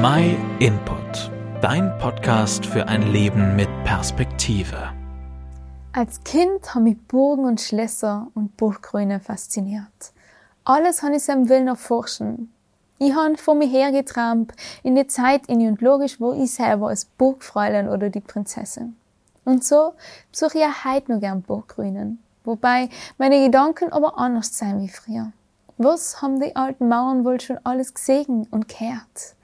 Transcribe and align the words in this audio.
My 0.00 0.36
Input, 0.60 1.32
dein 1.60 1.98
Podcast 1.98 2.64
für 2.64 2.86
ein 2.86 3.10
Leben 3.10 3.56
mit 3.56 3.68
Perspektive. 3.82 4.92
Als 5.92 6.22
Kind 6.22 6.72
haben 6.72 6.84
mich 6.84 6.98
Burgen 7.08 7.44
und 7.44 7.60
Schlösser 7.60 8.28
und 8.34 8.56
Burggrüne 8.56 9.18
fasziniert. 9.18 10.12
Alles 10.62 11.02
habe 11.02 11.16
ich 11.16 11.24
seinem 11.24 11.48
Willen 11.48 11.66
erforschen. 11.66 12.52
Ich 13.00 13.12
habe 13.12 13.36
vor 13.38 13.56
mir 13.56 13.66
hergetrampt 13.66 14.54
in 14.84 14.94
die 14.94 15.08
Zeit 15.08 15.48
in 15.48 15.66
und 15.66 15.80
logisch, 15.80 16.20
wo 16.20 16.32
ich 16.32 16.52
selber 16.52 16.90
als 16.90 17.04
Burgfräulein 17.04 17.88
oder 17.88 18.08
die 18.08 18.20
Prinzessin. 18.20 18.94
Und 19.44 19.64
so 19.64 19.94
besuche 20.30 20.58
ich 20.58 20.64
auch 20.64 20.84
heute 20.84 21.12
noch 21.12 21.20
gern 21.20 21.42
Burggrünen. 21.42 22.22
Wobei 22.44 22.88
meine 23.18 23.44
Gedanken 23.44 23.92
aber 23.92 24.16
anders 24.16 24.56
sein 24.56 24.80
wie 24.80 24.88
früher. 24.88 25.32
Was 25.76 26.22
haben 26.22 26.40
die 26.40 26.54
alten 26.54 26.86
Mauern 26.86 27.24
wohl 27.24 27.40
schon 27.40 27.58
alles 27.64 27.94
gesehen 27.94 28.46
und 28.52 28.68
kehrt? 28.68 29.34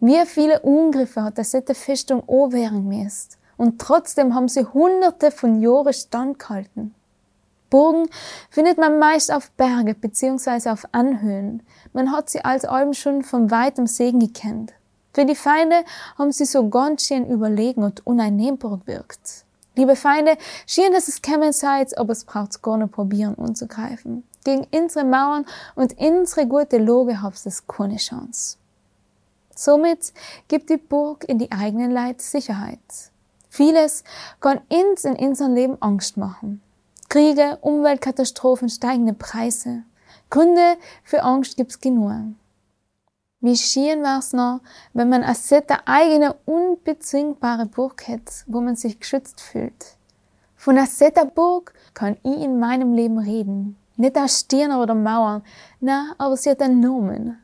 Wie 0.00 0.24
viele 0.26 0.60
Ungriffe 0.60 1.22
hat 1.22 1.38
der 1.38 1.74
Festung 1.74 2.22
anwehren 2.28 2.88
müssen? 2.88 3.30
Und 3.56 3.80
trotzdem 3.80 4.34
haben 4.34 4.48
sie 4.48 4.64
hunderte 4.64 5.30
von 5.30 5.60
Jahren 5.60 5.92
standgehalten. 5.92 6.94
Burgen 7.70 8.08
findet 8.50 8.78
man 8.78 8.98
meist 8.98 9.32
auf 9.32 9.50
Berge 9.52 9.94
bzw. 9.94 10.70
auf 10.70 10.86
Anhöhen. 10.92 11.62
Man 11.92 12.12
hat 12.12 12.30
sie 12.30 12.44
als 12.44 12.64
Alben 12.64 12.94
schon 12.94 13.22
von 13.22 13.50
weitem 13.50 13.86
Segen 13.86 14.20
gekannt. 14.20 14.72
Für 15.12 15.24
die 15.24 15.34
Feinde 15.34 15.84
haben 16.18 16.32
sie 16.32 16.44
so 16.44 16.68
ganz 16.68 17.06
schön 17.06 17.26
überlegen 17.28 17.82
und 17.82 18.06
uneinnehmbar 18.06 18.78
gewirkt. 18.78 19.44
Liebe 19.76 19.96
Feinde, 19.96 20.36
schön, 20.68 20.92
dass 20.92 21.08
es 21.08 21.20
kommen 21.20 21.52
seid, 21.52 21.98
aber 21.98 22.12
es 22.12 22.24
braucht 22.24 22.62
gar 22.62 22.76
nicht 22.76 22.92
probieren 22.92 23.36
anzugreifen. 23.38 24.22
Gegen 24.44 24.66
unsere 24.72 25.04
Mauern 25.04 25.46
und 25.74 25.98
unsere 25.98 26.46
gute 26.46 26.78
Loge 26.78 27.22
habt 27.22 27.44
es 27.44 27.66
keine 27.66 27.96
Chance. 27.96 28.56
Somit 29.54 30.12
gibt 30.48 30.70
die 30.70 30.76
Burg 30.76 31.24
in 31.28 31.38
die 31.38 31.52
eigenen 31.52 31.90
Leid 31.90 32.20
Sicherheit. 32.20 32.78
Vieles 33.48 34.02
kann 34.40 34.60
uns 34.68 35.04
in 35.04 35.14
unserem 35.14 35.54
Leben 35.54 35.76
Angst 35.80 36.16
machen. 36.16 36.60
Kriege, 37.08 37.58
Umweltkatastrophen, 37.60 38.68
steigende 38.68 39.12
Preise. 39.12 39.84
Gründe 40.30 40.76
für 41.04 41.22
Angst 41.22 41.56
gibt's 41.56 41.78
genug. 41.78 42.34
Wie 43.40 43.56
schön 43.56 44.02
wär's 44.02 44.32
noch, 44.32 44.60
wenn 44.94 45.10
man 45.10 45.22
eine 45.22 45.34
solche 45.34 45.86
eigene, 45.86 46.34
unbezwingbare 46.46 47.66
Burg 47.66 48.08
hätte, 48.08 48.32
wo 48.46 48.60
man 48.60 48.74
sich 48.74 48.98
geschützt 48.98 49.40
fühlt. 49.40 49.96
Von 50.56 50.78
einer 50.78 50.86
solchen 50.86 51.30
Burg 51.34 51.74
kann 51.92 52.16
ich 52.22 52.40
in 52.40 52.58
meinem 52.58 52.94
Leben 52.94 53.18
reden. 53.18 53.76
Nicht 53.96 54.16
aus 54.16 54.40
Stirn 54.40 54.72
oder 54.72 54.94
Mauern, 54.94 55.44
na, 55.78 56.14
aber 56.18 56.36
sie 56.36 56.50
hat 56.50 56.62
einen 56.62 56.80
Namen. 56.80 57.38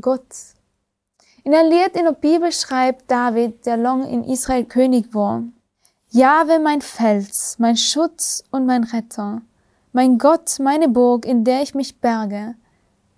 Gott. 0.00 0.55
In 1.46 1.54
einem 1.54 1.70
Lied 1.70 1.94
in 1.94 2.06
der 2.06 2.12
Bibel 2.12 2.50
schreibt 2.50 3.08
David, 3.08 3.66
der 3.66 3.76
lange 3.76 4.10
in 4.10 4.24
Israel 4.24 4.64
König 4.64 5.14
war, 5.14 5.44
Jahwe 6.10 6.58
mein 6.58 6.82
Fels, 6.82 7.56
mein 7.60 7.76
Schutz 7.76 8.42
und 8.50 8.66
mein 8.66 8.82
Retter, 8.82 9.42
mein 9.92 10.18
Gott, 10.18 10.58
meine 10.58 10.88
Burg, 10.88 11.24
in 11.24 11.44
der 11.44 11.62
ich 11.62 11.72
mich 11.72 12.00
berge, 12.00 12.56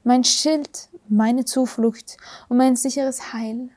mein 0.05 0.25
Schild, 0.25 0.91
meine 1.09 1.47
Zuflucht 1.47 2.19
und 2.51 2.59
mein 2.59 2.77
sicheres 2.77 3.33
Heil. 3.33 3.71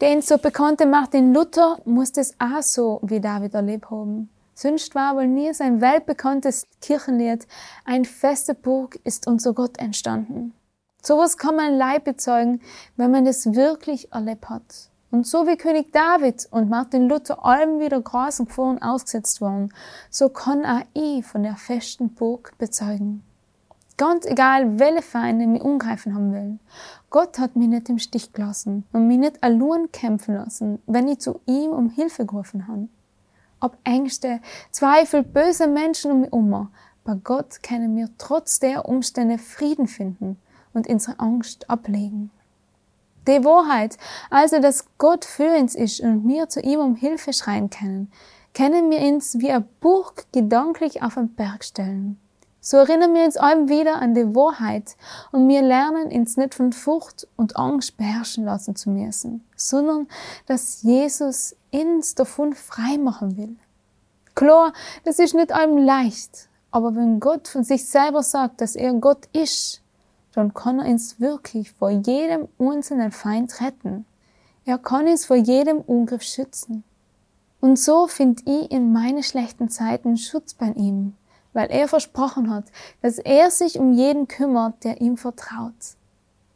Den 0.00 0.20
so 0.20 0.36
bekannte 0.36 0.84
Martin 0.84 1.32
Luther 1.32 1.78
musste 1.84 2.22
es 2.22 2.34
auch 2.40 2.60
so 2.60 2.98
wie 3.04 3.20
David 3.20 3.54
erlebt 3.54 3.88
haben. 3.88 4.30
Sonst 4.56 4.96
war 4.96 5.14
wohl 5.14 5.28
nie 5.28 5.54
sein 5.54 5.80
weltbekanntes 5.80 6.66
Kirchenlied 6.80 7.46
Ein 7.84 8.04
feste 8.04 8.52
Burg 8.52 8.98
ist 9.04 9.28
unser 9.28 9.52
Gott 9.52 9.78
entstanden. 9.78 10.54
Sowas 11.06 11.36
kann 11.36 11.56
man 11.56 11.76
Leib 11.76 12.04
bezeugen, 12.04 12.62
wenn 12.96 13.10
man 13.10 13.26
das 13.26 13.54
wirklich 13.54 14.10
erlebt 14.10 14.48
hat. 14.48 14.88
Und 15.10 15.26
so 15.26 15.46
wie 15.46 15.58
König 15.58 15.92
David 15.92 16.48
und 16.50 16.70
Martin 16.70 17.10
Luther 17.10 17.44
allem 17.44 17.78
wieder 17.78 18.00
großen 18.00 18.46
Gefahren 18.46 18.80
ausgesetzt 18.80 19.42
waren, 19.42 19.70
so 20.08 20.30
kann 20.30 20.64
auch 20.64 20.80
ich 20.94 21.26
von 21.26 21.42
der 21.42 21.56
festen 21.56 22.14
Burg 22.14 22.54
bezeugen. 22.56 23.22
Ganz 23.98 24.24
egal, 24.24 24.78
welche 24.78 25.02
Feinde 25.02 25.46
mich 25.46 25.60
umgreifen 25.60 26.14
haben 26.14 26.32
will. 26.32 26.58
Gott 27.10 27.38
hat 27.38 27.54
mich 27.54 27.68
nicht 27.68 27.90
im 27.90 27.98
Stich 27.98 28.32
gelassen 28.32 28.84
und 28.92 29.06
mich 29.06 29.18
nicht 29.18 29.42
allein 29.42 29.92
kämpfen 29.92 30.36
lassen, 30.36 30.80
wenn 30.86 31.06
ich 31.06 31.20
zu 31.20 31.38
ihm 31.44 31.70
um 31.70 31.90
Hilfe 31.90 32.24
gerufen 32.24 32.66
habe. 32.66 32.88
Ob 33.60 33.76
Ängste, 33.84 34.40
Zweifel, 34.70 35.22
böse 35.22 35.68
Menschen 35.68 36.10
um 36.10 36.20
mich 36.22 36.30
herum, 36.32 36.70
bei 37.04 37.14
Gott 37.22 37.62
können 37.62 37.94
wir 37.94 38.08
trotz 38.16 38.58
der 38.58 38.88
Umstände 38.88 39.36
Frieden 39.36 39.86
finden 39.86 40.38
und 40.74 40.88
unsere 40.88 41.18
Angst 41.20 41.70
ablegen. 41.70 42.30
Die 43.26 43.44
Wahrheit, 43.44 43.96
also 44.28 44.60
dass 44.60 44.84
Gott 44.98 45.24
für 45.24 45.56
uns 45.56 45.74
ist 45.74 46.00
und 46.00 46.28
wir 46.28 46.48
zu 46.48 46.60
ihm 46.60 46.80
um 46.80 46.94
Hilfe 46.94 47.32
schreien 47.32 47.70
können, 47.70 48.12
können 48.52 48.90
wir 48.90 49.00
uns 49.00 49.38
wie 49.38 49.50
ein 49.50 49.66
Burg 49.80 50.26
gedanklich 50.32 51.02
auf 51.02 51.14
den 51.14 51.34
Berg 51.34 51.64
stellen 51.64 52.20
so 52.66 52.78
erinnern 52.78 53.12
wir 53.12 53.24
uns 53.24 53.36
allem 53.36 53.68
wieder 53.68 53.96
an 53.96 54.14
die 54.14 54.34
Wahrheit 54.34 54.96
und 55.32 55.46
wir 55.50 55.60
lernen 55.60 56.10
uns 56.10 56.38
nicht 56.38 56.54
von 56.54 56.72
Furcht 56.72 57.28
und 57.36 57.56
Angst 57.56 57.98
beherrschen 57.98 58.46
lassen 58.46 58.74
zu 58.74 58.88
müssen, 58.88 59.46
sondern 59.54 60.08
dass 60.46 60.80
Jesus 60.80 61.56
uns 61.70 62.14
davon 62.14 62.54
frei 62.54 62.96
machen 62.96 63.36
will. 63.36 63.56
Klar, 64.34 64.72
das 65.04 65.18
ist 65.18 65.34
nicht 65.34 65.52
allem 65.52 65.76
leicht, 65.76 66.48
aber 66.70 66.96
wenn 66.96 67.20
Gott 67.20 67.48
von 67.48 67.64
sich 67.64 67.86
selber 67.86 68.22
sagt, 68.22 68.62
dass 68.62 68.76
er 68.76 68.94
Gott 68.94 69.26
ist, 69.34 69.82
dann 70.34 70.54
kann 70.54 70.80
er 70.80 70.86
uns 70.90 71.20
wirklich 71.20 71.72
vor 71.72 71.90
jedem 71.90 72.48
einzelnen 72.58 73.12
Feind 73.12 73.60
retten. 73.60 74.04
Er 74.64 74.78
kann 74.78 75.06
uns 75.06 75.26
vor 75.26 75.36
jedem 75.36 75.78
Ungriff 75.78 76.22
schützen. 76.22 76.84
Und 77.60 77.78
so 77.78 78.06
finde 78.06 78.42
ich 78.46 78.70
in 78.70 78.92
meine 78.92 79.22
schlechten 79.22 79.68
Zeiten 79.68 80.16
Schutz 80.16 80.54
bei 80.54 80.68
ihm 80.68 81.14
weil 81.54 81.70
er 81.70 81.88
versprochen 81.88 82.50
hat, 82.50 82.64
dass 83.00 83.18
er 83.18 83.50
sich 83.50 83.78
um 83.78 83.94
jeden 83.94 84.28
kümmert, 84.28 84.84
der 84.84 85.00
ihm 85.00 85.16
vertraut. 85.16 85.72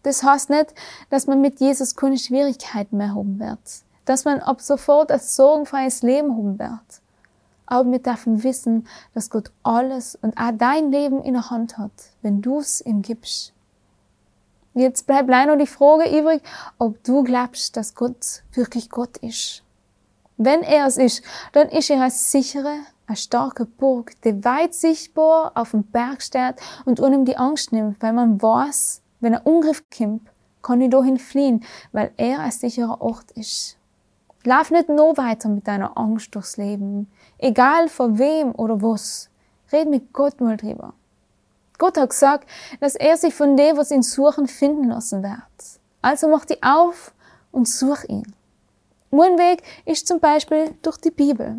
Das 0.03 0.23
heißt 0.23 0.51
nicht, 0.51 0.75
dass 1.09 1.27
man 1.27 1.41
mit 1.41 1.61
Jesus 1.61 1.97
keine 1.97 2.19
Schwierigkeiten 2.19 2.99
mehr 2.99 3.15
haben 3.15 3.39
wird, 3.39 3.59
dass 4.05 4.25
man 4.25 4.41
ab 4.41 4.61
sofort 4.61 5.11
ein 5.11 5.21
sorgenfreies 5.21 6.03
Leben 6.03 6.37
haben 6.37 6.59
wird. 6.59 7.01
Aber 7.67 7.91
wir 7.91 7.99
dürfen 7.99 8.43
wissen, 8.43 8.87
dass 9.15 9.31
Gott 9.31 9.51
alles 9.63 10.19
und 10.21 10.37
auch 10.39 10.53
dein 10.57 10.91
Leben 10.91 11.23
in 11.23 11.35
der 11.35 11.51
Hand 11.51 11.79
hat, 11.79 11.93
wenn 12.23 12.43
du 12.43 12.59
es 12.59 12.81
ihm 12.81 13.03
gibst. 13.03 13.53
Jetzt 14.79 15.09
bleibt 15.09 15.29
leider 15.29 15.57
die 15.57 15.67
Frage 15.67 16.05
übrig, 16.17 16.41
ob 16.79 17.03
du 17.03 17.25
glaubst, 17.25 17.77
dass 17.77 17.97
Gott 17.97 18.45
wirklich 18.53 18.91
Gott 18.91 19.17
ist. 19.17 19.65
Wenn 20.37 20.63
er 20.63 20.87
es 20.87 20.97
ist, 20.97 21.25
dann 21.51 21.69
ist 21.69 21.91
er 21.91 22.01
eine 22.01 22.13
sichere, 22.13 22.77
eine 23.09 23.17
starke 23.17 23.65
Burg, 23.65 24.13
die 24.23 24.45
weit 24.45 24.75
sichtbar 24.75 25.51
auf 25.57 25.73
dem 25.73 25.83
Berg 25.83 26.23
steht 26.23 26.55
und 26.85 27.03
einem 27.03 27.25
die 27.25 27.37
Angst 27.37 27.73
nimmt, 27.73 28.01
weil 28.01 28.13
man 28.13 28.41
weiß, 28.41 29.03
wenn 29.19 29.35
ein 29.35 29.43
Ungriff 29.43 29.83
kommt, 29.91 30.29
kann 30.63 30.81
ich 30.81 30.91
dahin 30.91 31.19
fliehen, 31.19 31.65
weil 31.91 32.13
er 32.17 32.39
ein 32.39 32.53
sicherer 32.53 33.01
Ort 33.01 33.33
ist. 33.33 33.79
Lauf 34.45 34.71
nicht 34.71 34.89
noch 34.89 35.17
weiter 35.17 35.49
mit 35.49 35.67
deiner 35.67 35.99
Angst 35.99 36.37
durchs 36.37 36.57
Leben, 36.57 37.11
egal 37.39 37.89
vor 37.89 38.17
wem 38.17 38.55
oder 38.55 38.81
was. 38.81 39.29
Red 39.73 39.91
mit 39.91 40.13
Gott 40.13 40.41
mal 40.41 40.57
drüber. 40.57 40.95
Gott 41.79 41.97
hat 41.97 42.11
gesagt, 42.11 42.49
dass 42.81 42.97
er 42.97 43.17
sich 43.17 43.35
von 43.35 43.57
dem, 43.57 43.77
was 43.77 43.91
ihn 43.91 44.03
suchen, 44.03 44.49
finden 44.49 44.89
lassen 44.89 45.23
wird. 45.23 45.81
Also 46.03 46.29
mach 46.29 46.45
dich 46.45 46.63
auf 46.63 47.13
und 47.53 47.69
such 47.69 48.05
ihn. 48.05 48.35
Mein 49.11 49.39
Weg 49.39 49.63
ist 49.87 50.07
zum 50.07 50.21
Beispiel 50.21 50.75
durch 50.83 50.99
die 50.99 51.11
Bibel. 51.11 51.57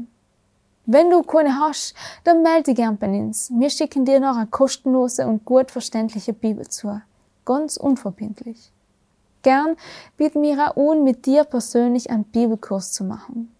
Wenn 0.85 1.09
du 1.09 1.23
keine 1.23 1.59
hast, 1.59 1.93
dann 2.23 2.43
melde 2.43 2.63
dich 2.63 2.75
gern 2.75 2.97
bei 2.97 3.07
uns. 3.07 3.51
Wir 3.55 3.69
schicken 3.69 4.05
dir 4.05 4.19
noch 4.19 4.35
eine 4.35 4.47
kostenlose 4.47 5.25
und 5.25 5.45
gut 5.45 5.71
verständliche 5.71 6.33
Bibel 6.33 6.67
zu. 6.67 7.01
Ganz 7.45 7.77
unverbindlich. 7.77 8.71
Gern 9.41 9.77
bieten 10.17 10.41
wir 10.41 10.75
auch 10.75 10.91
an, 10.91 11.03
mit 11.03 11.25
dir 11.25 11.43
persönlich 11.43 12.09
einen 12.09 12.25
Bibelkurs 12.25 12.91
zu 12.91 13.03
machen. 13.03 13.55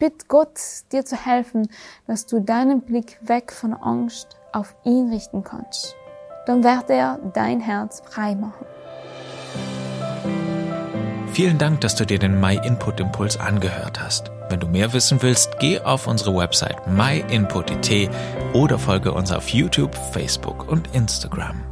Bitt 0.00 0.28
Gott, 0.28 0.58
dir 0.92 1.04
zu 1.04 1.14
helfen, 1.14 1.68
dass 2.06 2.24
du 2.24 2.40
deinen 2.40 2.80
Blick 2.80 3.18
weg 3.22 3.52
von 3.52 3.74
Angst 3.74 4.38
auf 4.50 4.74
ihn 4.82 5.12
richten 5.12 5.44
kannst. 5.44 5.94
Dann 6.46 6.64
wird 6.64 6.88
er 6.88 7.18
dein 7.34 7.60
Herz 7.60 8.00
frei 8.04 8.34
machen. 8.34 8.64
Vielen 11.32 11.58
Dank, 11.58 11.82
dass 11.82 11.94
du 11.94 12.06
dir 12.06 12.18
den 12.18 12.40
My 12.40 12.58
Input 12.64 12.98
Impuls 12.98 13.38
angehört 13.38 14.00
hast. 14.02 14.32
Wenn 14.48 14.58
du 14.58 14.66
mehr 14.66 14.92
wissen 14.94 15.22
willst, 15.22 15.58
geh 15.60 15.78
auf 15.78 16.06
unsere 16.06 16.34
Website 16.34 16.86
myinput.it 16.88 18.10
oder 18.54 18.78
folge 18.78 19.12
uns 19.12 19.30
auf 19.30 19.50
YouTube, 19.50 19.94
Facebook 20.12 20.66
und 20.68 20.92
Instagram. 20.94 21.69